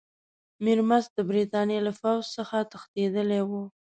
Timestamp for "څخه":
2.37-2.57